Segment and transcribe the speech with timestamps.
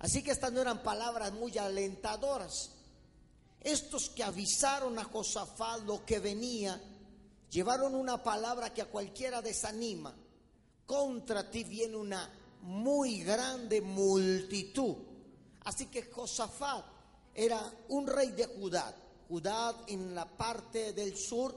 [0.00, 2.70] Así que estas no eran palabras muy alentadoras.
[3.60, 6.80] Estos que avisaron a Josafat lo que venía,
[7.50, 10.14] llevaron una palabra que a cualquiera desanima.
[10.86, 12.28] Contra ti viene una
[12.62, 14.96] muy grande multitud.
[15.64, 16.84] Así que Josafat
[17.34, 18.96] era un rey de Judá,
[19.28, 21.54] Judá en la parte del sur.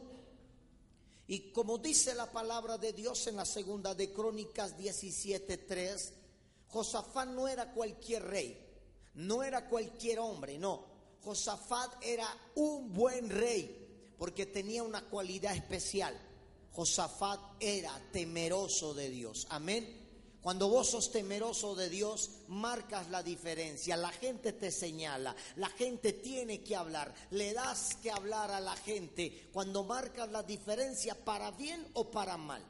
[1.27, 6.11] Y como dice la palabra de Dios en la segunda de Crónicas 17:3,
[6.73, 8.57] Josafat no era cualquier rey,
[9.13, 10.83] no era cualquier hombre, no.
[11.23, 16.19] Josafat era un buen rey porque tenía una cualidad especial.
[16.71, 19.45] Josafat era temeroso de Dios.
[19.51, 20.01] Amén.
[20.41, 23.95] Cuando vos sos temeroso de Dios, marcas la diferencia.
[23.95, 28.75] La gente te señala, la gente tiene que hablar, le das que hablar a la
[28.75, 29.49] gente.
[29.53, 32.65] Cuando marcas la diferencia para bien o para mal.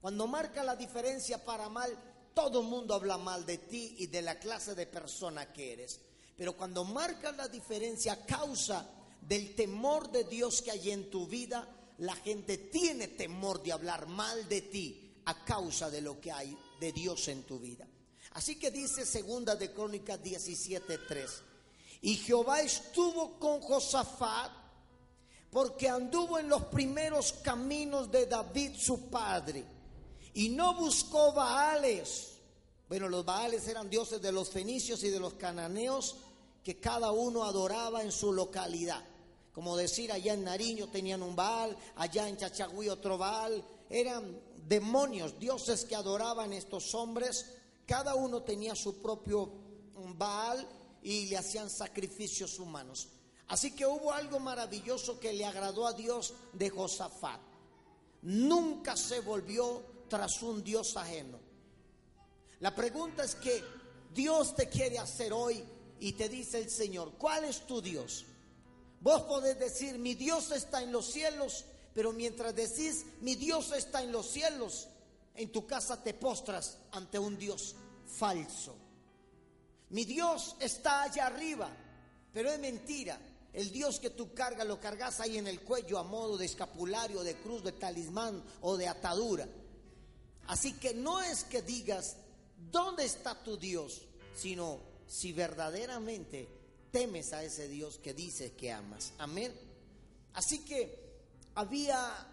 [0.00, 1.94] Cuando marcas la diferencia para mal,
[2.40, 6.00] todo el mundo habla mal de ti y de la clase de persona que eres.
[6.38, 8.88] Pero cuando marcas la diferencia a causa
[9.20, 11.68] del temor de Dios que hay en tu vida,
[11.98, 16.56] la gente tiene temor de hablar mal de ti a causa de lo que hay
[16.80, 17.86] de Dios en tu vida.
[18.30, 21.42] Así que dice segunda de Crónicas 17:3.
[22.00, 24.50] Y Jehová estuvo con Josafat
[25.50, 29.79] porque anduvo en los primeros caminos de David su padre
[30.34, 32.38] y no buscó Baales.
[32.88, 36.16] Bueno, los Baales eran dioses de los fenicios y de los cananeos
[36.64, 39.04] que cada uno adoraba en su localidad.
[39.52, 43.64] Como decir, allá en Nariño tenían un Baal, allá en Chachagüí otro Baal.
[43.88, 47.46] Eran demonios, dioses que adoraban estos hombres.
[47.86, 49.50] Cada uno tenía su propio
[50.16, 50.66] Baal
[51.02, 53.08] y le hacían sacrificios humanos.
[53.48, 57.40] Así que hubo algo maravilloso que le agradó a Dios de Josafat.
[58.22, 61.38] Nunca se volvió tras un Dios ajeno.
[62.58, 63.64] La pregunta es que
[64.12, 65.64] Dios te quiere hacer hoy
[66.00, 68.26] y te dice el Señor, ¿cuál es tu Dios?
[69.00, 74.02] Vos podés decir, mi Dios está en los cielos, pero mientras decís, mi Dios está
[74.02, 74.88] en los cielos,
[75.34, 77.76] en tu casa te postras ante un Dios
[78.06, 78.76] falso.
[79.90, 81.70] Mi Dios está allá arriba,
[82.32, 83.18] pero es mentira.
[83.52, 87.22] El Dios que tú cargas lo cargas ahí en el cuello a modo de escapulario,
[87.22, 89.48] de cruz, de talismán o de atadura.
[90.50, 92.16] Así que no es que digas,
[92.72, 94.02] ¿dónde está tu Dios?
[94.34, 96.48] Sino si verdaderamente
[96.90, 99.12] temes a ese Dios que dices que amas.
[99.18, 99.54] Amén.
[100.34, 101.20] Así que
[101.54, 102.26] había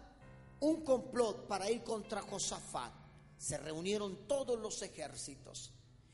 [0.58, 2.92] un complot para ir contra Josafat.
[3.38, 5.70] Se reunieron todos los ejércitos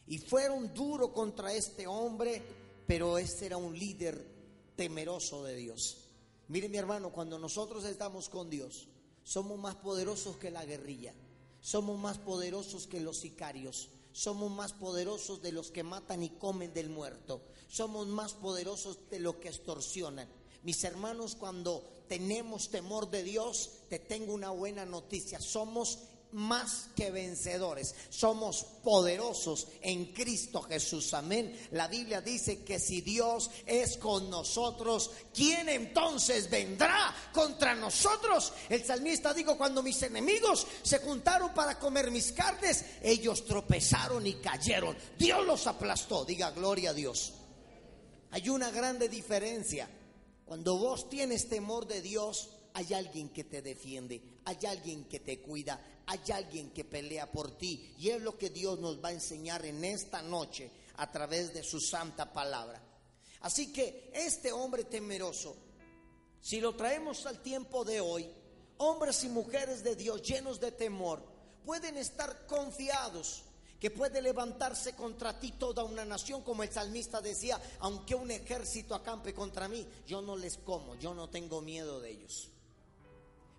[0.07, 2.43] y fueron duros contra este hombre,
[2.87, 4.31] pero este era un líder
[4.77, 6.05] temeroso de Dios.
[6.49, 8.89] Mire mi hermano, cuando nosotros estamos con Dios,
[9.23, 11.15] somos más poderosos que la guerrilla,
[11.65, 16.75] somos más poderosos que los sicarios, somos más poderosos de los que matan y comen
[16.75, 20.29] del muerto, somos más poderosos de los que extorsionan.
[20.63, 26.01] Mis hermanos, cuando tenemos temor de Dios, te tengo una buena noticia, somos
[26.35, 27.95] más que vencedores.
[28.11, 31.15] Somos poderosos en Cristo Jesús.
[31.15, 31.57] Amén.
[31.71, 38.53] La Biblia dice que si Dios es con nosotros, ¿quién entonces vendrá contra nosotros?
[38.69, 44.35] El salmista dijo, cuando mis enemigos se juntaron para comer mis carnes, ellos tropezaron y
[44.35, 44.97] cayeron.
[45.17, 46.25] Dios los aplastó.
[46.25, 47.33] Diga gloria a Dios.
[48.33, 49.89] Hay una grande diferencia.
[50.45, 55.41] Cuando vos tienes temor de Dios, hay alguien que te defiende, hay alguien que te
[55.41, 57.95] cuida, hay alguien que pelea por ti.
[57.99, 61.63] Y es lo que Dios nos va a enseñar en esta noche a través de
[61.63, 62.81] su santa palabra.
[63.41, 65.57] Así que este hombre temeroso,
[66.41, 68.29] si lo traemos al tiempo de hoy,
[68.79, 71.23] hombres y mujeres de Dios llenos de temor,
[71.65, 73.43] pueden estar confiados
[73.81, 78.95] que puede levantarse contra ti toda una nación, como el salmista decía, aunque un ejército
[78.95, 82.49] acampe contra mí, yo no les como, yo no tengo miedo de ellos.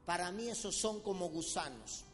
[0.03, 2.05] Para mí esos son como gusanos.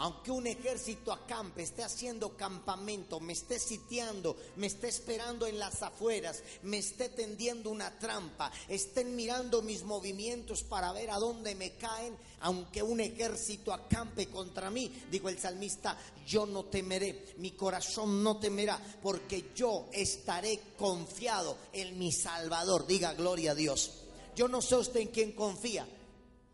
[0.00, 5.82] Aunque un ejército acampe, esté haciendo campamento, me esté sitiando, me esté esperando en las
[5.82, 11.72] afueras, me esté tendiendo una trampa, estén mirando mis movimientos para ver a dónde me
[11.72, 18.24] caen, aunque un ejército acampe contra mí, dijo el salmista, yo no temeré, mi corazón
[18.24, 22.86] no temerá, porque yo estaré confiado en mi Salvador.
[22.86, 23.92] Diga gloria a Dios.
[24.34, 25.86] Yo no sé usted en quién confía,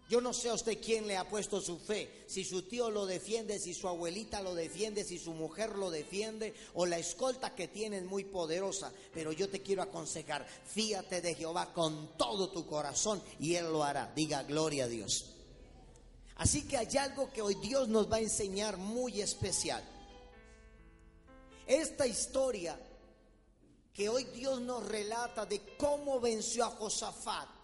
[0.08, 3.06] yo no sé a usted quién le ha puesto su fe, si su tío lo
[3.06, 7.67] defiende, si su abuelita lo defiende, si su mujer lo defiende o la escolta que
[7.67, 12.67] tiene es muy poderosa, pero yo te quiero aconsejar, fíate de Jehová con todo tu
[12.67, 14.12] corazón y Él lo hará.
[14.14, 15.32] Diga gloria a Dios.
[16.37, 19.82] Así que hay algo que hoy Dios nos va a enseñar muy especial.
[21.67, 22.79] Esta historia
[23.93, 27.56] que hoy Dios nos relata de cómo venció a Josafat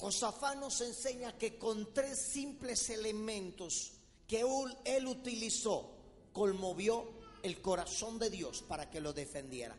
[0.00, 3.92] Josafá nos enseña que con tres simples elementos
[4.26, 4.42] que
[4.84, 5.90] él utilizó,
[6.32, 7.04] conmovió
[7.42, 9.76] el corazón de Dios para que lo defendiera.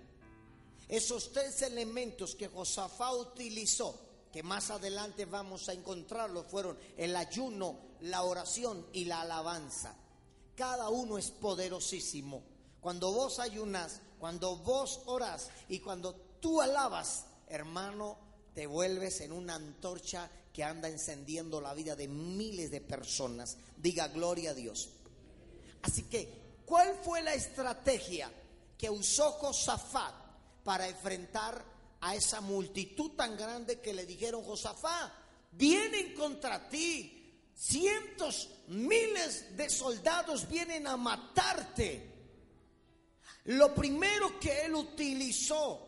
[0.88, 4.00] Esos tres elementos que Josafá utilizó,
[4.31, 9.95] que más adelante vamos a encontrarlo, fueron el ayuno, la oración y la alabanza.
[10.56, 12.44] Cada uno es poderosísimo.
[12.79, 19.56] Cuando vos ayunas, cuando vos oras y cuando tú alabas, hermano, te vuelves en una
[19.56, 23.57] antorcha que anda encendiendo la vida de miles de personas.
[23.77, 24.89] Diga gloria a Dios.
[25.81, 28.31] Así que, ¿cuál fue la estrategia
[28.77, 30.13] que usó Josafat
[30.63, 31.63] para enfrentar
[32.01, 35.12] a esa multitud tan grande que le dijeron, Josafat,
[35.51, 42.09] vienen contra ti, cientos, miles de soldados vienen a matarte?
[43.45, 45.88] Lo primero que él utilizó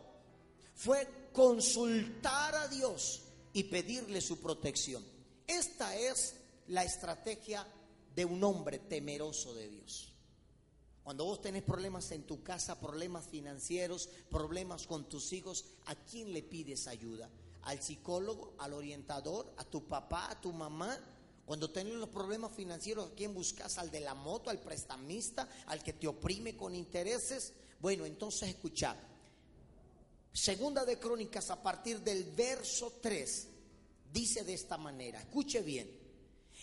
[0.74, 5.04] fue consultar a Dios y pedirle su protección.
[5.48, 6.36] Esta es
[6.68, 7.68] la estrategia
[8.16, 10.14] de un hombre temeroso de Dios.
[11.04, 16.32] Cuando vos tenés problemas en tu casa, problemas financieros, problemas con tus hijos, ¿a quién
[16.32, 17.30] le pides ayuda?
[17.64, 20.98] ¿Al psicólogo, al orientador, a tu papá, a tu mamá?
[21.46, 23.78] Cuando tenés los problemas financieros, ¿a quién buscas?
[23.78, 27.52] ¿Al de la moto, al prestamista, al que te oprime con intereses?
[27.82, 28.96] Bueno, entonces escucha,
[30.34, 33.48] Segunda de Crónicas a partir del verso 3
[34.12, 35.90] dice de esta manera, escuche bien,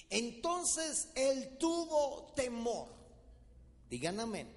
[0.08, 2.88] entonces él tuvo temor,
[3.88, 4.52] digan amén,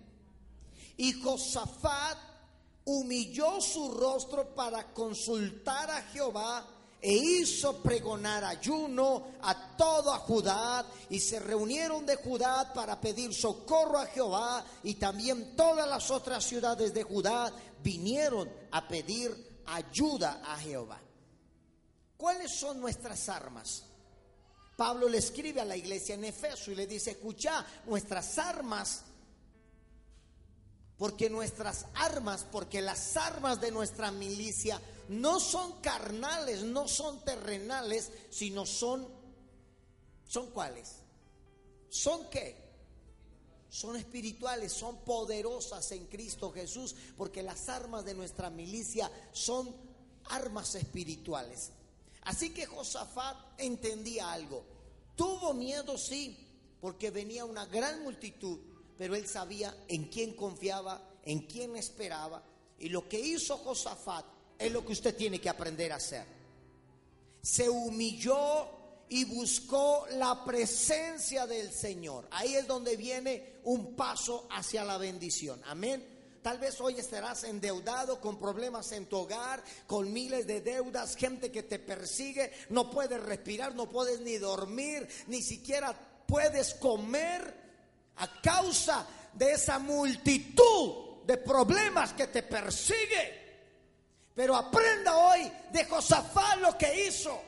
[0.97, 2.17] y Josafat
[2.85, 6.67] humilló su rostro para consultar a Jehová
[7.05, 13.99] e hizo pregonar ayuno a toda Judá y se reunieron de Judá para pedir socorro
[13.99, 17.51] a Jehová y también todas las otras ciudades de Judá
[17.83, 21.01] vinieron a pedir ayuda a Jehová.
[22.15, 23.83] ¿Cuáles son nuestras armas?
[24.77, 29.01] Pablo le escribe a la iglesia en Efeso y le dice, escucha, nuestras armas,
[30.97, 34.79] porque nuestras armas, porque las armas de nuestra milicia
[35.09, 39.07] no son carnales, no son terrenales, sino son,
[40.25, 40.97] ¿son cuáles?
[41.89, 42.63] ¿Son qué?
[43.73, 49.75] son espirituales, son poderosas en Cristo Jesús, porque las armas de nuestra milicia son
[50.25, 51.71] armas espirituales.
[52.21, 54.63] Así que Josafat entendía algo.
[55.15, 56.37] Tuvo miedo, sí,
[56.79, 58.59] porque venía una gran multitud,
[58.95, 62.43] pero él sabía en quién confiaba, en quién esperaba.
[62.77, 64.25] Y lo que hizo Josafat
[64.57, 66.25] es lo que usted tiene que aprender a hacer.
[67.41, 68.69] Se humilló
[69.09, 72.27] y buscó la presencia del Señor.
[72.31, 75.61] Ahí es donde viene un paso hacia la bendición.
[75.65, 76.03] Amén.
[76.41, 81.51] Tal vez hoy estarás endeudado con problemas en tu hogar, con miles de deudas, gente
[81.51, 85.95] que te persigue, no puedes respirar, no puedes ni dormir, ni siquiera
[86.27, 87.63] puedes comer
[88.17, 93.42] a causa de esa multitud de problemas que te persigue.
[94.35, 97.39] Pero aprenda hoy de Josafat lo que hizo.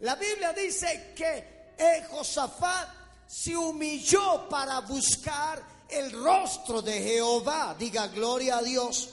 [0.00, 1.60] La Biblia dice que
[2.10, 2.88] Josafat
[3.26, 7.76] se humilló para buscar el rostro de Jehová.
[7.78, 9.10] Diga gloria a Dios.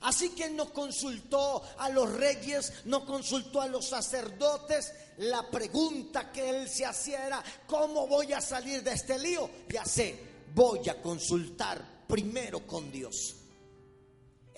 [0.00, 4.92] Así que no consultó a los reyes, no consultó a los sacerdotes.
[5.18, 9.50] La pregunta que él se hacía era, ¿cómo voy a salir de este lío?
[9.68, 10.16] Ya sé,
[10.54, 13.34] voy a consultar primero con Dios.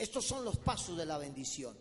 [0.00, 1.76] Estos son los pasos de la bendición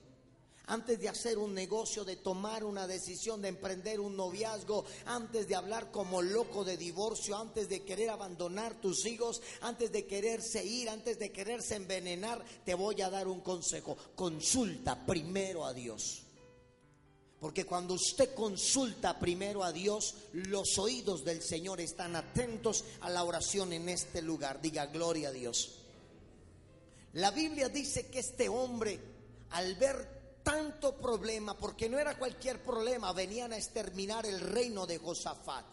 [0.69, 5.55] antes de hacer un negocio, de tomar una decisión, de emprender un noviazgo, antes de
[5.55, 10.89] hablar como loco de divorcio, antes de querer abandonar tus hijos, antes de quererse ir,
[10.89, 13.97] antes de quererse envenenar, te voy a dar un consejo.
[14.15, 16.21] Consulta primero a Dios.
[17.39, 23.23] Porque cuando usted consulta primero a Dios, los oídos del Señor están atentos a la
[23.23, 24.61] oración en este lugar.
[24.61, 25.78] Diga gloria a Dios.
[27.13, 28.99] La Biblia dice que este hombre,
[29.51, 34.97] al ver tanto problema, porque no era cualquier problema, venían a exterminar el reino de
[34.97, 35.65] Josafat.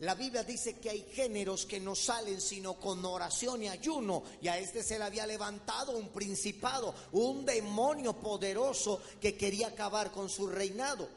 [0.00, 4.24] La Biblia dice que hay géneros que no salen sino con oración y ayuno.
[4.42, 10.12] Y a este se le había levantado un principado, un demonio poderoso que quería acabar
[10.12, 11.08] con su reinado.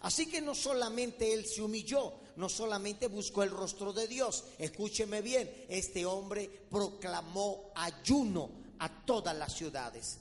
[0.00, 4.44] Así que no solamente él se humilló, no solamente buscó el rostro de Dios.
[4.58, 10.18] Escúcheme bien, este hombre proclamó ayuno a todas las ciudades.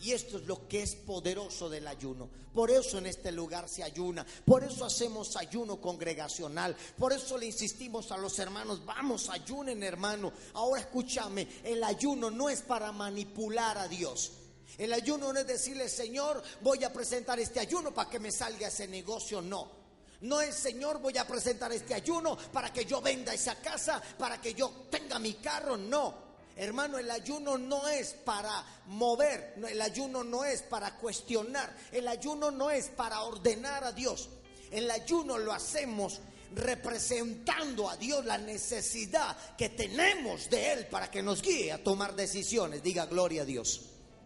[0.00, 2.28] Y esto es lo que es poderoso del ayuno.
[2.54, 4.24] Por eso en este lugar se ayuna.
[4.44, 6.76] Por eso hacemos ayuno congregacional.
[6.96, 10.32] Por eso le insistimos a los hermanos, vamos, ayunen hermano.
[10.54, 14.30] Ahora escúchame, el ayuno no es para manipular a Dios.
[14.78, 18.68] El ayuno no es decirle, Señor, voy a presentar este ayuno para que me salga
[18.68, 19.42] ese negocio.
[19.42, 19.81] No.
[20.22, 24.40] No es, Señor, voy a presentar este ayuno para que yo venda esa casa, para
[24.40, 25.76] que yo tenga mi carro.
[25.76, 26.32] No.
[26.56, 32.50] Hermano, el ayuno no es para mover, el ayuno no es para cuestionar, el ayuno
[32.50, 34.28] no es para ordenar a Dios.
[34.70, 36.20] El ayuno lo hacemos
[36.54, 42.14] representando a Dios la necesidad que tenemos de Él para que nos guíe a tomar
[42.14, 42.82] decisiones.
[42.82, 43.82] Diga gloria a Dios.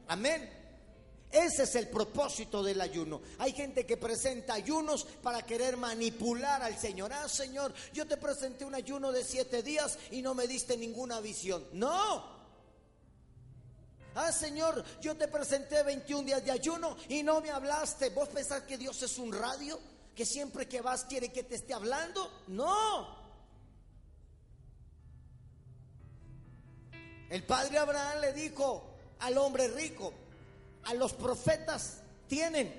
[0.08, 0.55] Amén.
[1.30, 3.20] Ese es el propósito del ayuno.
[3.38, 7.12] Hay gente que presenta ayunos para querer manipular al Señor.
[7.12, 11.20] Ah, Señor, yo te presenté un ayuno de siete días y no me diste ninguna
[11.20, 11.64] visión.
[11.72, 12.36] No.
[14.14, 18.10] Ah, Señor, yo te presenté 21 días de ayuno y no me hablaste.
[18.10, 19.78] ¿Vos pensás que Dios es un radio?
[20.14, 22.44] ¿Que siempre que vas quiere que te esté hablando?
[22.46, 23.26] No.
[27.28, 30.14] El padre Abraham le dijo al hombre rico,
[30.86, 32.72] a los profetas tienen,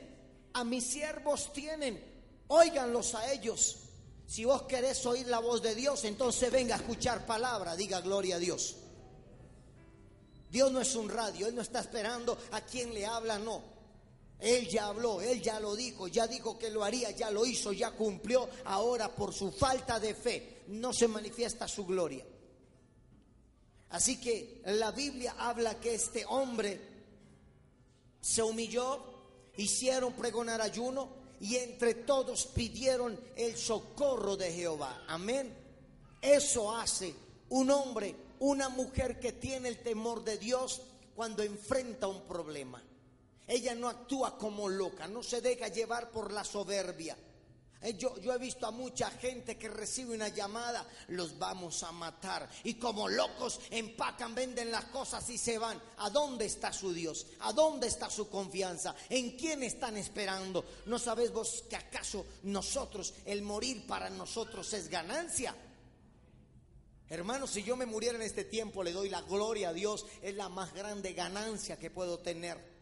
[0.53, 2.03] a mis siervos tienen,
[2.47, 3.77] óiganlos a ellos.
[4.25, 8.35] Si vos querés oír la voz de Dios, entonces venga a escuchar palabra, diga gloria
[8.35, 8.75] a Dios.
[10.49, 13.61] Dios no es un radio, Él no está esperando a quien le habla, no.
[14.39, 17.73] Él ya habló, Él ya lo dijo, ya dijo que lo haría, ya lo hizo,
[17.73, 18.47] ya cumplió.
[18.65, 22.25] Ahora por su falta de fe no se manifiesta su gloria.
[23.89, 26.86] Así que la Biblia habla que este hombre
[28.27, 28.99] se humilló,
[29.55, 31.07] hicieron pregonar ayuno
[31.39, 35.05] y entre todos pidieron el socorro de Jehová.
[35.07, 35.55] Amén.
[36.21, 37.15] Eso hace
[37.47, 40.81] un hombre, una mujer que tiene el temor de Dios
[41.15, 42.83] cuando enfrenta un problema.
[43.47, 47.17] Ella no actúa como loca, no se deja llevar por la soberbia.
[47.81, 52.49] Eh, yo, he visto a mucha gente que recibe una llamada, los vamos a matar.
[52.63, 55.79] Y como locos empacan, venden las cosas y se van.
[55.97, 57.27] ¿A dónde está su Dios?
[57.41, 58.95] ¿A dónde está su confianza?
[59.09, 60.65] ¿En quién están esperando?
[60.85, 65.55] ¿No sabes vos que acaso nosotros, el morir para nosotros es ganancia?
[67.09, 70.05] Hermanos, si yo me muriera en este tiempo, le doy la gloria a Dios.
[70.21, 72.76] Es la más grande ganancia que puedo tener.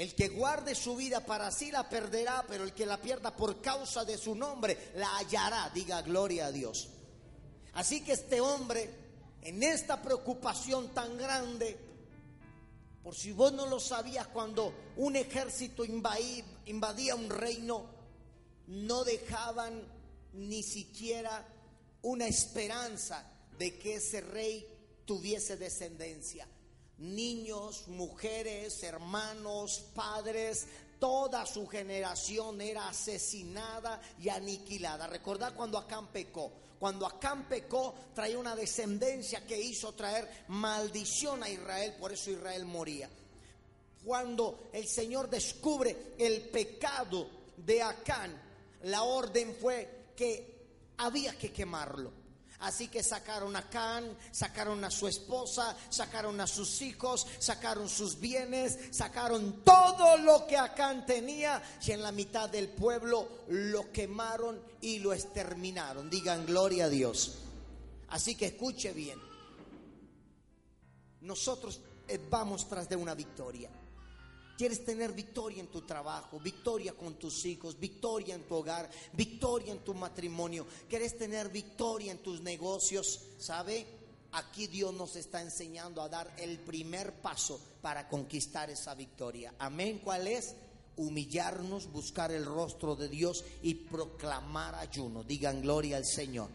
[0.00, 3.60] El que guarde su vida para sí la perderá, pero el que la pierda por
[3.60, 5.70] causa de su nombre la hallará.
[5.74, 6.88] Diga gloria a Dios.
[7.74, 8.88] Así que este hombre,
[9.42, 11.76] en esta preocupación tan grande,
[13.02, 17.84] por si vos no lo sabías, cuando un ejército invadía un reino,
[18.68, 19.82] no dejaban
[20.32, 21.46] ni siquiera
[22.00, 24.66] una esperanza de que ese rey
[25.04, 26.48] tuviese descendencia
[27.00, 30.66] niños, mujeres, hermanos, padres,
[30.98, 35.06] toda su generación era asesinada y aniquilada.
[35.06, 36.52] Recordad cuando Acán pecó.
[36.78, 42.64] Cuando Acán pecó, traía una descendencia que hizo traer maldición a Israel, por eso Israel
[42.64, 43.10] moría.
[44.04, 48.40] Cuando el Señor descubre el pecado de Acán,
[48.84, 52.19] la orden fue que había que quemarlo.
[52.60, 58.20] Así que sacaron a Can, sacaron a su esposa, sacaron a sus hijos, sacaron sus
[58.20, 64.62] bienes, sacaron todo lo que Acán tenía y en la mitad del pueblo lo quemaron
[64.82, 66.10] y lo exterminaron.
[66.10, 67.38] Digan gloria a Dios.
[68.08, 69.18] Así que escuche bien.
[71.22, 73.70] Nosotros eh, vamos tras de una victoria.
[74.60, 79.72] Quieres tener victoria en tu trabajo, victoria con tus hijos, victoria en tu hogar, victoria
[79.72, 80.66] en tu matrimonio.
[80.86, 83.86] Quieres tener victoria en tus negocios, ¿sabe?
[84.32, 89.54] Aquí Dios nos está enseñando a dar el primer paso para conquistar esa victoria.
[89.60, 90.02] Amén.
[90.04, 90.54] ¿Cuál es?
[90.98, 95.24] Humillarnos, buscar el rostro de Dios y proclamar ayuno.
[95.24, 96.50] Digan gloria al Señor.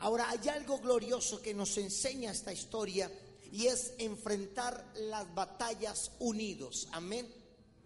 [0.00, 3.08] Ahora, hay algo glorioso que nos enseña esta historia
[3.52, 6.88] y es enfrentar las batallas unidos.
[6.92, 7.26] Amén.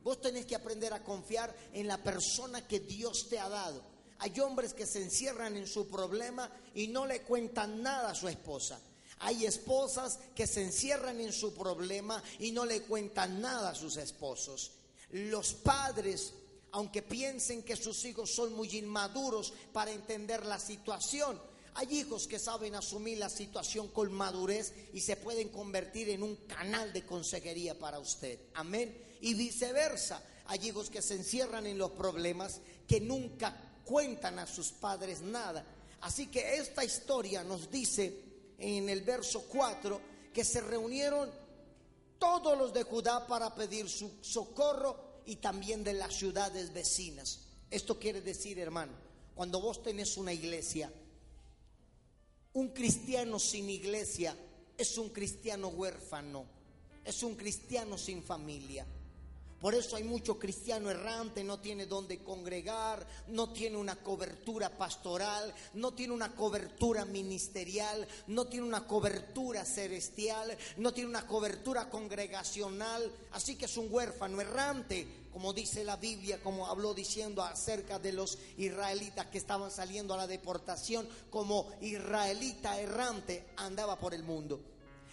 [0.03, 3.83] Vos tenés que aprender a confiar en la persona que Dios te ha dado.
[4.19, 8.29] Hay hombres que se encierran en su problema y no le cuentan nada a su
[8.29, 8.81] esposa.
[9.21, 13.97] Hay esposas que se encierran en su problema y no le cuentan nada a sus
[13.97, 14.73] esposos.
[15.11, 16.35] Los padres,
[16.73, 21.41] aunque piensen que sus hijos son muy inmaduros para entender la situación,
[21.75, 26.37] hay hijos que saben asumir la situación con madurez y se pueden convertir en un
[26.47, 28.39] canal de consejería para usted.
[28.55, 29.17] Amén.
[29.21, 30.23] Y viceversa.
[30.47, 35.65] Hay hijos que se encierran en los problemas, que nunca cuentan a sus padres nada.
[36.03, 38.23] Así que esta historia nos dice
[38.59, 40.01] en el verso 4
[40.33, 41.31] que se reunieron
[42.19, 47.41] todos los de Judá para pedir su socorro y también de las ciudades vecinas.
[47.71, 48.93] Esto quiere decir, hermano,
[49.35, 50.93] cuando vos tenés una iglesia,
[52.55, 54.37] un cristiano sin iglesia
[54.77, 56.45] es un cristiano huérfano,
[57.05, 58.87] es un cristiano sin familia.
[59.61, 65.55] Por eso hay mucho cristiano errante, no tiene donde congregar, no tiene una cobertura pastoral,
[65.75, 73.09] no tiene una cobertura ministerial, no tiene una cobertura celestial, no tiene una cobertura congregacional.
[73.31, 78.13] Así que es un huérfano errante, como dice la Biblia, como habló diciendo acerca de
[78.13, 84.61] los israelitas que estaban saliendo a la deportación, como israelita errante andaba por el mundo.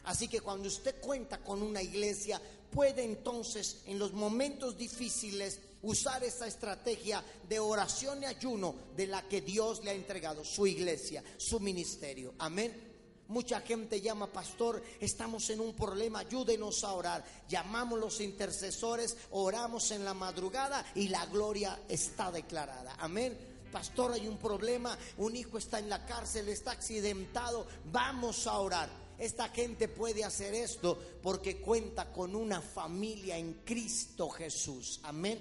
[0.04, 6.24] Así que cuando usted cuenta con una iglesia, puede entonces en los momentos difíciles usar
[6.24, 11.24] esa estrategia de oración y ayuno de la que Dios le ha entregado, su iglesia,
[11.38, 12.34] su ministerio.
[12.40, 12.89] Amén.
[13.30, 17.24] Mucha gente llama, pastor, estamos en un problema, ayúdenos a orar.
[17.48, 22.96] Llamamos los intercesores, oramos en la madrugada y la gloria está declarada.
[22.98, 23.38] Amén.
[23.72, 28.90] Pastor, hay un problema, un hijo está en la cárcel, está accidentado, vamos a orar.
[29.20, 35.02] Esta gente puede hacer esto porque cuenta con una familia en Cristo Jesús.
[35.04, 35.40] Amén.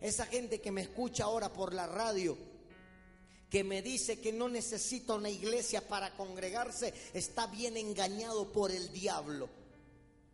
[0.00, 2.36] Esa gente que me escucha ahora por la radio,
[3.50, 8.92] que me dice que no necesita una iglesia para congregarse, está bien engañado por el
[8.92, 9.48] diablo.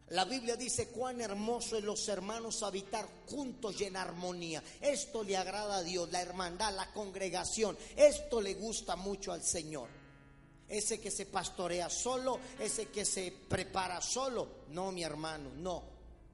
[0.09, 4.62] La Biblia dice cuán hermoso es los hermanos habitar juntos y en armonía.
[4.81, 7.78] Esto le agrada a Dios, la hermandad, la congregación.
[7.97, 10.02] Esto le gusta mucho al Señor
[10.73, 14.64] ese que se pastorea solo, ese que se prepara solo.
[14.71, 15.85] No, mi hermano, no.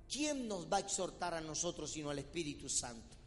[0.08, 3.17] ¿Quién nos va a exhortar a nosotros sino el Espíritu Santo?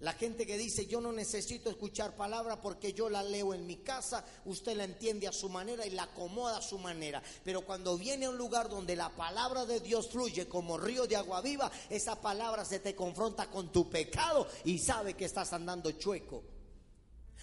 [0.00, 3.76] La gente que dice, yo no necesito escuchar palabra porque yo la leo en mi
[3.76, 7.22] casa, usted la entiende a su manera y la acomoda a su manera.
[7.44, 11.16] Pero cuando viene a un lugar donde la palabra de Dios fluye como río de
[11.16, 15.92] agua viva, esa palabra se te confronta con tu pecado y sabe que estás andando
[15.92, 16.42] chueco.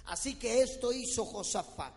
[0.06, 1.94] Así que esto hizo Josafat.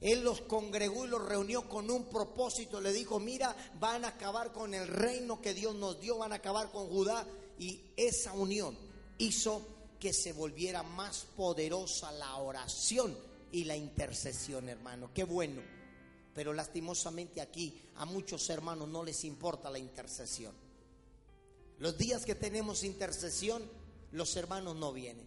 [0.00, 2.80] Él los congregó y los reunió con un propósito.
[2.80, 6.36] Le dijo, mira, van a acabar con el reino que Dios nos dio, van a
[6.36, 7.26] acabar con Judá.
[7.58, 8.89] Y esa unión
[9.20, 9.66] hizo
[10.00, 13.16] que se volviera más poderosa la oración
[13.52, 15.10] y la intercesión, hermano.
[15.14, 15.62] Qué bueno.
[16.34, 20.54] Pero lastimosamente aquí a muchos hermanos no les importa la intercesión.
[21.78, 23.62] Los días que tenemos intercesión,
[24.12, 25.26] los hermanos no vienen.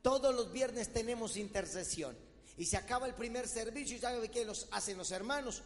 [0.00, 2.16] Todos los viernes tenemos intercesión
[2.56, 5.62] y se acaba el primer servicio y sabe qué los hacen los hermanos.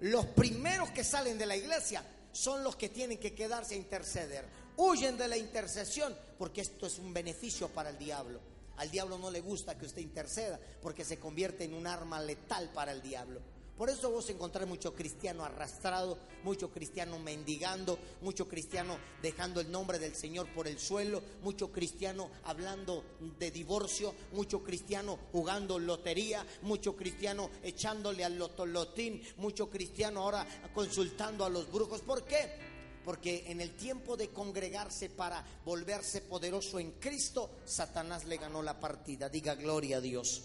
[0.00, 4.44] Los primeros que salen de la iglesia son los que tienen que quedarse a interceder.
[4.76, 8.40] Huyen de la intercesión porque esto es un beneficio para el diablo.
[8.76, 12.70] Al diablo no le gusta que usted interceda porque se convierte en un arma letal
[12.72, 13.40] para el diablo.
[13.78, 20.00] Por eso vos encontrás mucho cristiano arrastrado, mucho cristiano mendigando, mucho cristiano dejando el nombre
[20.00, 23.04] del Señor por el suelo, mucho cristiano hablando
[23.38, 31.44] de divorcio, mucho cristiano jugando lotería, mucho cristiano echándole al lotolotín, mucho cristiano ahora consultando
[31.44, 32.00] a los brujos.
[32.00, 32.67] ¿Por qué?
[33.08, 38.78] Porque en el tiempo de congregarse para volverse poderoso en Cristo, Satanás le ganó la
[38.78, 39.30] partida.
[39.30, 40.42] Diga gloria a Dios.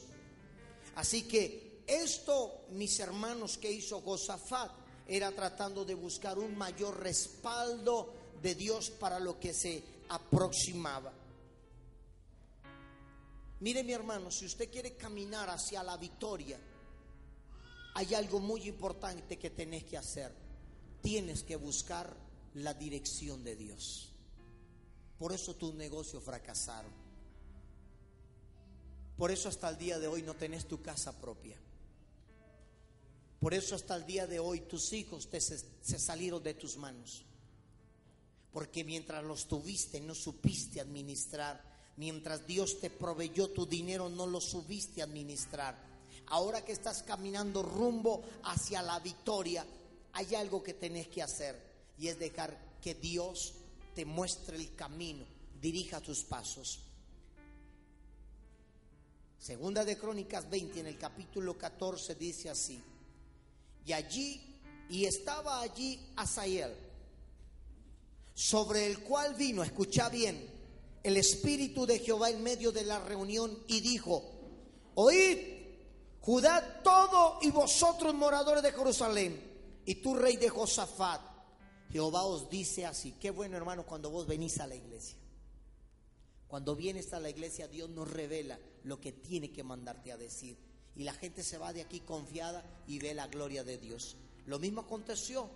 [0.95, 4.71] Así que esto, mis hermanos, que hizo Josafat
[5.05, 11.11] era tratando de buscar un mayor respaldo de Dios para lo que se aproximaba.
[13.59, 16.57] Mire mi hermano, si usted quiere caminar hacia la victoria,
[17.95, 20.31] hay algo muy importante que tenés que hacer.
[21.01, 24.09] Tienes que buscar la dirección de Dios.
[25.17, 26.91] Por eso tus negocios fracasaron.
[29.17, 31.57] Por eso hasta el día de hoy no tenés tu casa propia.
[33.39, 37.25] Por eso hasta el día de hoy tus hijos se, salieron de tus manos.
[38.51, 41.61] Porque mientras los tuviste no supiste administrar.
[41.97, 45.77] Mientras Dios te proveyó tu dinero no lo supiste administrar.
[46.27, 49.65] Ahora que estás caminando rumbo hacia la victoria,
[50.13, 51.72] hay algo que tenés que hacer
[52.03, 53.53] y es dejar que Dios
[53.95, 55.23] te muestre el camino,
[55.61, 56.81] dirija tus pasos.
[59.39, 62.77] Segunda de Crónicas 20 en el capítulo 14 dice así,
[63.85, 66.75] y allí, y estaba allí Asael,
[68.33, 70.45] sobre el cual vino, escucha bien,
[71.03, 74.29] el Espíritu de Jehová en medio de la reunión y dijo,
[74.95, 75.37] oíd,
[76.19, 79.41] Judá todo y vosotros moradores de Jerusalén,
[79.85, 81.32] y tú rey de Josafat,
[81.91, 85.17] Jehová os dice así, qué bueno hermano cuando vos venís a la iglesia.
[86.47, 90.57] Cuando vienes a la iglesia Dios nos revela lo que tiene que mandarte a decir.
[90.95, 94.15] Y la gente se va de aquí confiada y ve la gloria de Dios.
[94.45, 95.49] Lo mismo aconteció.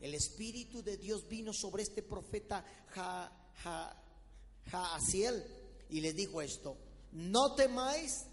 [0.00, 2.64] El Espíritu de Dios vino sobre este profeta
[4.70, 5.44] Jaasiel
[5.90, 6.76] y le dijo esto,
[7.12, 8.24] no temáis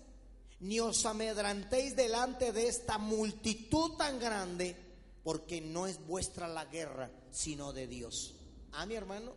[0.59, 4.75] ni os amedrantéis delante de esta multitud tan grande,
[5.27, 8.33] porque no es vuestra la guerra, sino de Dios.
[8.71, 9.33] ¿Ah, mi hermano?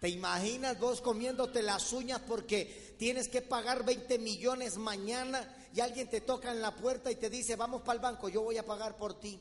[0.00, 6.08] ¿Te imaginas vos comiéndote las uñas porque tienes que pagar 20 millones mañana y alguien
[6.08, 8.64] te toca en la puerta y te dice, vamos para el banco, yo voy a
[8.64, 9.38] pagar por ti?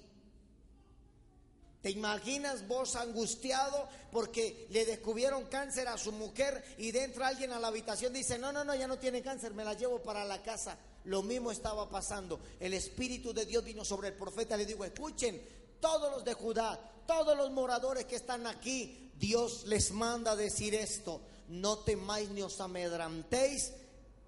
[1.82, 7.60] ¿Te imaginas vos angustiado porque le descubrieron cáncer a su mujer y dentro alguien a
[7.62, 10.44] la habitación dice, no, no, no, ya no tiene cáncer, me la llevo para la
[10.44, 10.78] casa?
[11.06, 12.40] Lo mismo estaba pasando.
[12.60, 15.42] El Espíritu de Dios vino sobre el profeta le dijo, escuchen,
[15.80, 21.22] todos los de Judá, todos los moradores que están aquí, Dios les manda decir esto,
[21.50, 23.74] no temáis ni os amedrantéis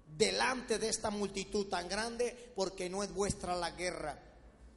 [0.06, 4.22] delante de esta multitud tan grande, porque no es vuestra la guerra,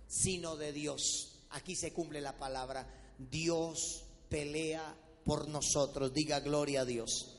[0.08, 1.42] sino de Dios.
[1.52, 7.36] Aquí se cumple la palabra, Dios pelea por nosotros, diga gloria a Dios.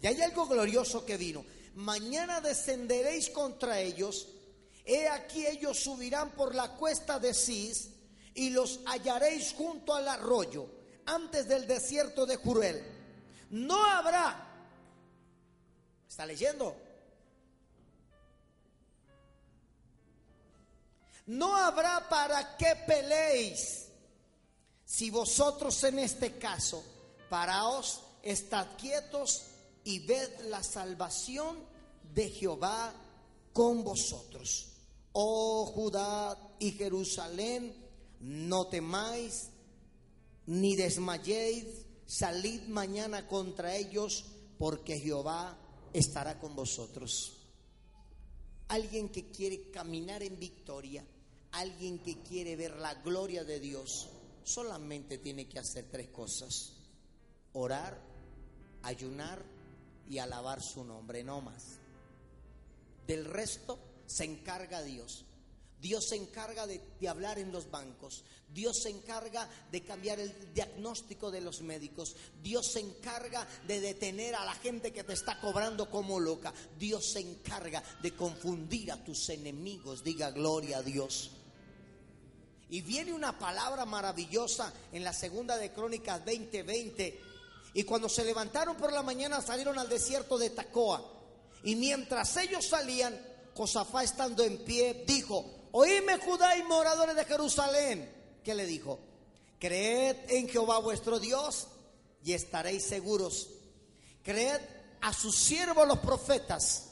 [0.00, 1.44] Y hay algo glorioso que vino.
[1.74, 4.28] Mañana descenderéis contra ellos,
[4.84, 7.90] he aquí ellos subirán por la cuesta de Cis
[8.34, 10.66] y los hallaréis junto al arroyo
[11.06, 12.82] antes del desierto de Jurel.
[13.50, 14.48] No habrá,
[16.08, 16.76] ¿está leyendo?
[21.26, 23.88] No habrá para qué peleéis
[24.84, 26.84] si vosotros en este caso
[27.28, 29.46] paraos, estad quietos
[29.84, 31.58] y ved la salvación
[32.14, 32.92] de Jehová
[33.52, 34.68] con vosotros.
[35.12, 37.74] Oh Judá y Jerusalén,
[38.20, 39.50] no temáis
[40.46, 44.24] ni desmayéis, salid mañana contra ellos,
[44.58, 45.56] porque Jehová
[45.92, 47.32] estará con vosotros.
[48.68, 51.04] Alguien que quiere caminar en victoria,
[51.52, 54.08] alguien que quiere ver la gloria de Dios,
[54.42, 56.72] solamente tiene que hacer tres cosas.
[57.52, 57.98] Orar,
[58.82, 59.53] ayunar
[60.08, 61.78] y alabar su nombre, no más.
[63.06, 65.24] Del resto se encarga Dios.
[65.84, 68.24] Dios se encarga de, hablar en los bancos.
[68.54, 72.16] Dios se encarga de cambiar el diagnóstico de los médicos.
[72.42, 76.54] Dios se encarga de detener a la gente que te está cobrando como loca.
[76.78, 80.02] Dios se encarga de confundir a tus enemigos.
[80.02, 81.32] Diga gloria a Dios.
[82.70, 87.20] Y viene una palabra maravillosa en la segunda de Crónicas 20:20.
[87.74, 91.04] Y cuando se levantaron por la mañana salieron al desierto de Tacoa.
[91.64, 93.20] Y mientras ellos salían,
[93.54, 98.12] Josafá estando en pie, dijo, Oíme Judá y moradores de Jerusalén.
[98.44, 99.00] ¿Qué le dijo?
[99.58, 101.66] Creed en Jehová vuestro Dios
[102.22, 103.48] y estaréis seguros.
[104.22, 104.60] Creed
[105.00, 106.90] a sus siervos los profetas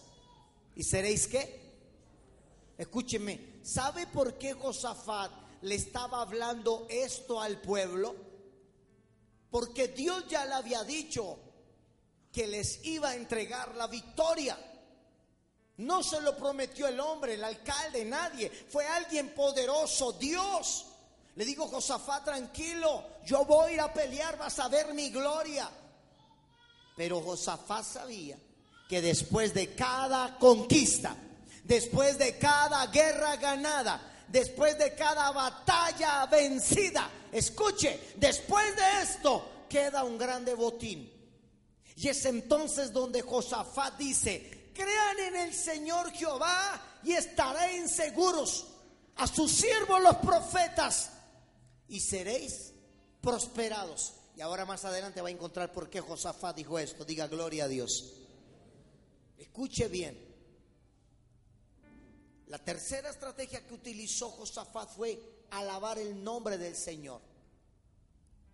[0.75, 1.63] y seréis qué?
[2.77, 5.31] Escúcheme, ¿sabe por qué Josafat
[5.63, 8.17] le estaba hablando esto al pueblo?
[9.53, 11.39] Porque Dios ya le había dicho
[12.33, 14.59] que les iba a entregar la victoria.
[15.77, 18.49] No se lo prometió el hombre, el alcalde, nadie.
[18.49, 20.87] Fue alguien poderoso, Dios.
[21.35, 25.69] Le digo, Josafá, tranquilo, yo voy a ir a pelear, vas a ver mi gloria.
[26.97, 28.39] Pero Josafá sabía
[28.89, 31.15] que después de cada conquista,
[31.65, 40.05] después de cada guerra ganada, después de cada batalla vencida, escuche, después de esto queda
[40.05, 41.11] un grande botín.
[41.97, 48.67] Y es entonces donde Josafá dice, crean en el Señor Jehová y estaréis seguros.
[49.17, 51.11] A sus siervos los profetas
[51.89, 52.73] y seréis
[53.21, 54.15] prosperados.
[54.37, 57.05] Y ahora más adelante va a encontrar por qué Josafat dijo esto.
[57.05, 58.15] Diga gloria a Dios.
[59.37, 60.19] Escuche bien.
[62.47, 67.21] La tercera estrategia que utilizó Josafat fue alabar el nombre del Señor.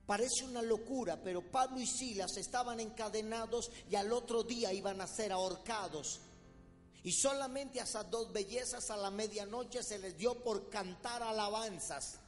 [0.07, 5.07] Parece una locura, pero Pablo y Silas estaban encadenados y al otro día iban a
[5.07, 6.21] ser ahorcados.
[7.03, 12.19] Y solamente a esas dos bellezas a la medianoche se les dio por cantar alabanzas.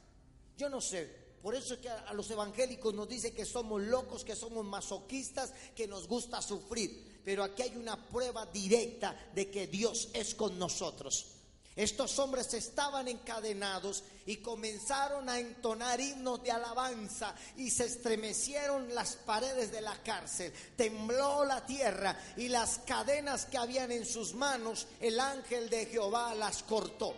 [0.57, 4.23] Yo no sé, Por eso es que a los evangélicos nos dice que somos locos,
[4.23, 7.19] que somos masoquistas, que nos gusta sufrir.
[7.25, 11.40] Pero aquí hay una prueba directa de que Dios es con nosotros.
[11.75, 19.15] Estos hombres estaban encadenados y comenzaron a entonar himnos de alabanza y se estremecieron las
[19.15, 24.87] paredes de la cárcel, tembló la tierra y las cadenas que habían en sus manos,
[24.99, 27.15] el ángel de Jehová las cortó.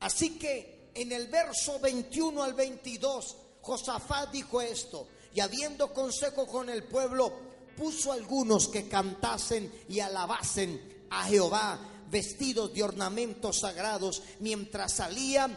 [0.00, 6.70] Así que en el verso 21 al 22, Josafat dijo esto, y habiendo consejo con
[6.70, 11.78] el pueblo, puso algunos que cantasen y alabasen a Jehová,
[12.10, 15.48] vestidos de ornamentos sagrados, mientras salía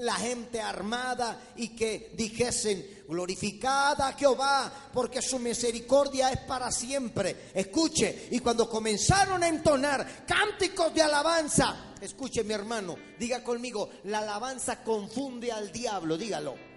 [0.00, 7.50] la gente armada y que dijesen, glorificada Jehová, porque su misericordia es para siempre.
[7.54, 14.20] Escuche, y cuando comenzaron a entonar cánticos de alabanza, escuche mi hermano, diga conmigo, la
[14.20, 16.67] alabanza confunde al diablo, dígalo.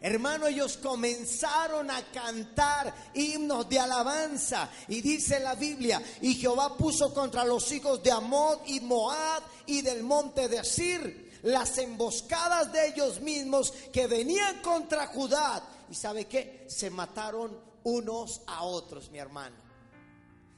[0.00, 4.70] Hermano, ellos comenzaron a cantar himnos de alabanza.
[4.88, 9.82] Y dice la Biblia, y Jehová puso contra los hijos de Amod y Moab y
[9.82, 15.62] del monte de Sir las emboscadas de ellos mismos que venían contra Judá.
[15.90, 16.66] Y sabe qué?
[16.68, 19.67] Se mataron unos a otros, mi hermano.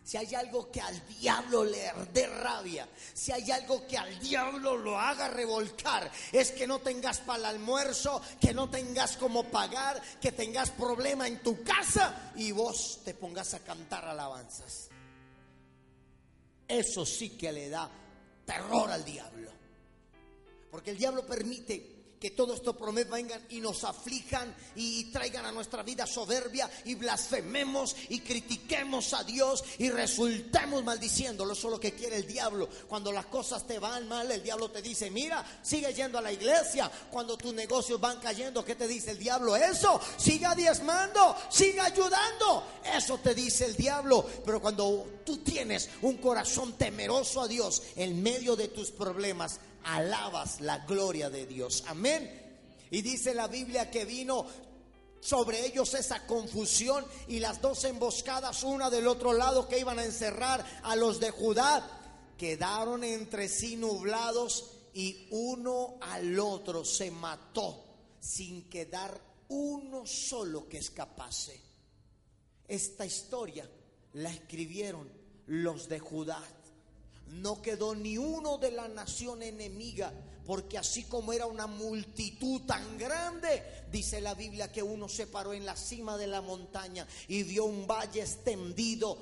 [0.02, 4.76] Si hay algo que al diablo le dé rabia, si hay algo que al diablo
[4.76, 10.02] lo haga revolcar, es que no tengas para el almuerzo, que no tengas como pagar,
[10.20, 14.88] que tengas problema en tu casa y vos te pongas a cantar alabanzas.
[16.66, 17.90] Eso sí que le da
[18.44, 19.50] terror al diablo.
[20.70, 25.52] Porque el diablo permite que todos estos problemas vengan y nos aflijan y traigan a
[25.52, 31.54] nuestra vida soberbia y blasfememos y critiquemos a Dios y resultemos maldiciéndolo.
[31.54, 32.68] Eso es lo que quiere el diablo.
[32.87, 36.30] Cuando las cosas te van mal, el diablo te dice, mira, sigue yendo a la
[36.30, 36.90] iglesia.
[37.11, 39.56] Cuando tus negocios van cayendo, ¿qué te dice el diablo?
[39.56, 42.64] Eso, siga diezmando, siga ayudando.
[42.85, 44.26] Eso te dice el diablo.
[44.44, 50.61] Pero cuando tú tienes un corazón temeroso a Dios en medio de tus problemas, alabas
[50.61, 51.85] la gloria de Dios.
[51.87, 52.38] Amén.
[52.90, 54.47] Y dice la Biblia que vino
[55.21, 60.05] sobre ellos esa confusión y las dos emboscadas, una del otro lado que iban a
[60.05, 67.85] encerrar a los de Judá, quedaron entre sí nublados y uno al otro se mató
[68.19, 71.61] sin quedar uno solo que escapase.
[72.66, 73.69] Esta historia
[74.14, 75.11] la escribieron
[75.47, 76.43] los de Judá
[77.31, 80.12] no quedó ni uno de la nación enemiga,
[80.45, 85.53] porque así como era una multitud tan grande, dice la Biblia que uno se paró
[85.53, 89.16] en la cima de la montaña y vio un valle extendido,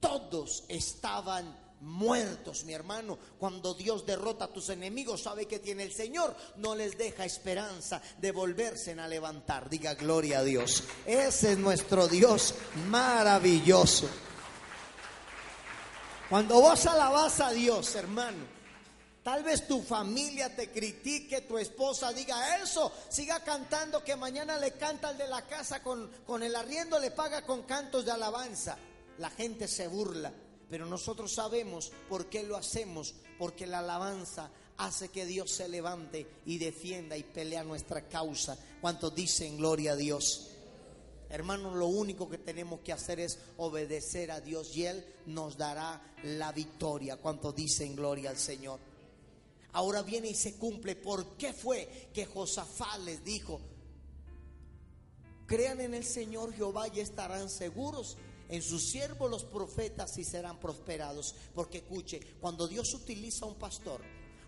[0.00, 3.18] todos estaban muertos, mi hermano.
[3.38, 8.02] Cuando Dios derrota a tus enemigos, sabe que tiene el Señor, no les deja esperanza
[8.18, 9.68] de volverse a levantar.
[9.68, 10.84] Diga gloria a Dios.
[11.06, 12.54] Ese es nuestro Dios
[12.88, 14.08] maravilloso.
[16.28, 18.44] Cuando vos alabas a Dios, hermano,
[19.22, 24.72] tal vez tu familia te critique, tu esposa diga eso, siga cantando que mañana le
[24.72, 28.76] canta al de la casa con, con el arriendo, le paga con cantos de alabanza.
[29.18, 30.32] La gente se burla,
[30.68, 36.26] pero nosotros sabemos por qué lo hacemos, porque la alabanza hace que Dios se levante
[36.44, 38.58] y defienda y pelea nuestra causa.
[38.80, 40.55] ¿Cuántos dicen gloria a Dios?
[41.28, 46.14] Hermanos, lo único que tenemos que hacer es obedecer a Dios y Él nos dará
[46.22, 47.16] la victoria.
[47.16, 48.78] Cuanto dicen gloria al Señor.
[49.72, 50.96] Ahora viene y se cumple.
[50.96, 53.60] ¿Por qué fue que Josafat les dijo,
[55.46, 58.16] crean en el Señor Jehová y estarán seguros?
[58.48, 61.34] En sus siervos los profetas y serán prosperados.
[61.54, 64.00] Porque escuche, cuando Dios utiliza a un pastor,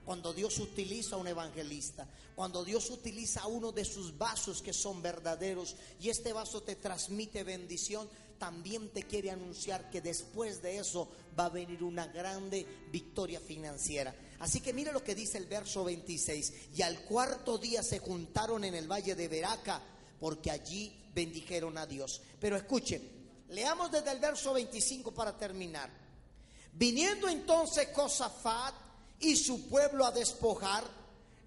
[0.09, 5.03] cuando Dios utiliza a un evangelista, cuando Dios utiliza uno de sus vasos que son
[5.03, 11.11] verdaderos y este vaso te transmite bendición, también te quiere anunciar que después de eso
[11.39, 14.15] va a venir una grande victoria financiera.
[14.39, 16.55] Así que mire lo que dice el verso 26.
[16.75, 19.83] Y al cuarto día se juntaron en el valle de Beraca
[20.19, 22.23] porque allí bendijeron a Dios.
[22.41, 22.99] Pero escuche,
[23.51, 25.91] leamos desde el verso 25 para terminar.
[26.73, 28.88] Viniendo entonces Josafat
[29.21, 30.85] y su pueblo a despojar,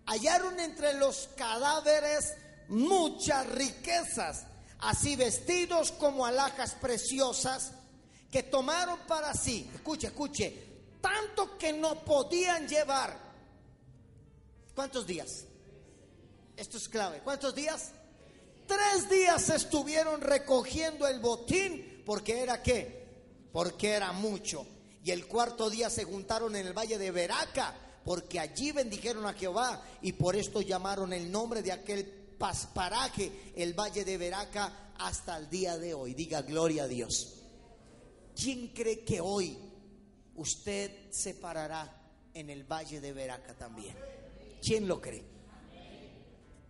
[0.06, 2.34] hallaron entre los cadáveres
[2.68, 4.46] muchas riquezas,
[4.80, 7.72] así vestidos como alhajas preciosas,
[8.32, 10.64] que tomaron para sí, escuche, escuche,
[11.02, 13.18] tanto que no podían llevar.
[14.74, 15.44] ¿Cuántos días?
[16.56, 17.20] Esto es clave.
[17.24, 17.92] ¿Cuántos días?
[18.68, 23.06] Tres días estuvieron recogiendo el botín porque era qué?
[23.52, 24.66] Porque era mucho
[25.04, 29.34] y el cuarto día se juntaron en el valle de Veraca porque allí bendijeron a
[29.34, 32.06] Jehová y por esto llamaron el nombre de aquel
[32.74, 36.14] paraje, el valle de Veraca, hasta el día de hoy.
[36.14, 37.42] Diga gloria a Dios.
[38.36, 39.58] ¿Quién cree que hoy
[40.36, 42.02] usted se parará
[42.34, 43.96] en el valle de Veraca también?
[44.62, 45.24] ¿Quién lo cree?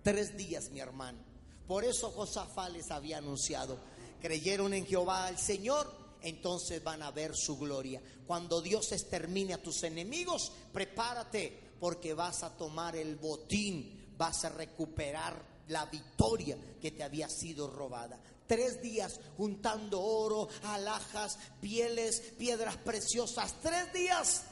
[0.04, 1.20] Tres días, mi hermano.
[1.67, 3.78] Por eso Josafá les había anunciado.
[4.22, 8.02] Creyeron en Jehová al Señor entonces van a ver su gloria.
[8.28, 14.50] Cuando Dios extermine a tus enemigos, prepárate porque vas a tomar el botín, vas a
[14.50, 18.20] recuperar la victoria que te había sido robada.
[18.46, 23.56] Tres días juntando oro, alhajas, pieles, piedras preciosas.
[23.62, 24.44] Tres días.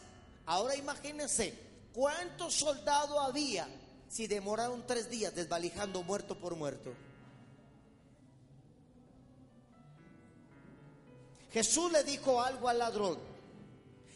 [0.45, 1.53] Ahora imagínense
[1.93, 3.67] cuántos soldados había
[4.07, 6.93] si demoraron tres días desvalijando muerto por muerto.
[11.51, 13.17] Jesús le dijo algo al ladrón.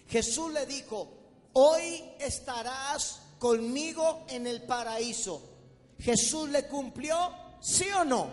[0.08, 1.08] Jesús le dijo,
[1.54, 5.41] hoy estarás conmigo en el paraíso.
[6.00, 7.15] Jesús le cumplió,
[7.60, 8.30] sí o no.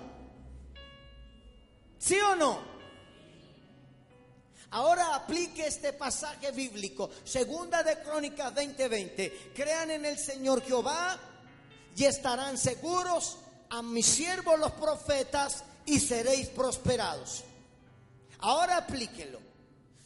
[1.98, 2.70] ¿Sí o no?
[4.72, 9.52] Ahora aplique este pasaje bíblico, segunda de Crónicas 20:20.
[9.52, 11.18] Crean en el Señor Jehová
[11.96, 17.44] y estarán seguros a mis siervos los profetas y seréis prosperados.
[18.42, 19.50] Ahora aplíquelo.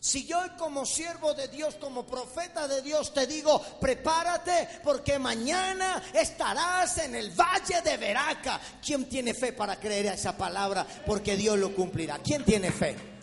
[0.05, 6.03] Si yo como siervo de Dios, como profeta de Dios, te digo, prepárate porque mañana
[6.13, 8.61] estarás en el valle de Veraca.
[8.85, 10.87] ¿Quién tiene fe para creer a esa palabra?
[11.07, 12.19] Porque Dios lo cumplirá.
[12.19, 13.14] ¿Quién tiene fe?